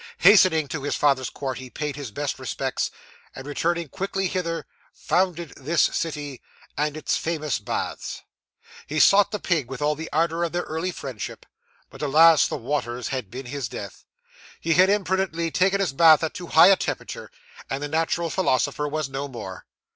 Hastening 0.17 0.67
to 0.69 0.81
his 0.81 0.95
father's 0.95 1.29
court, 1.29 1.59
he 1.59 1.69
paid 1.69 1.95
his 1.95 2.09
best 2.09 2.39
respects, 2.39 2.89
and 3.35 3.45
returning 3.45 3.87
quickly 3.87 4.27
hither, 4.27 4.65
founded 4.95 5.53
this 5.55 5.83
city 5.83 6.41
and 6.75 6.97
its 6.97 7.17
famous 7.17 7.59
baths. 7.59 8.23
'He 8.87 8.99
sought 8.99 9.29
the 9.29 9.37
pig 9.37 9.69
with 9.69 9.79
all 9.79 9.93
the 9.93 10.09
ardour 10.11 10.43
of 10.43 10.53
their 10.53 10.63
early 10.63 10.89
friendship 10.89 11.45
but, 11.91 12.01
alas! 12.01 12.47
the 12.47 12.57
waters 12.57 13.09
had 13.09 13.29
been 13.29 13.45
his 13.45 13.69
death. 13.69 14.03
He 14.59 14.73
had 14.73 14.89
imprudently 14.89 15.51
taken 15.51 15.79
a 15.79 15.85
bath 15.93 16.23
at 16.23 16.33
too 16.33 16.47
high 16.47 16.69
a 16.71 16.75
temperature, 16.75 17.29
and 17.69 17.83
the 17.83 17.87
natural 17.87 18.31
philosopher 18.31 18.87
was 18.87 19.07
no 19.07 19.27
more! 19.27 19.67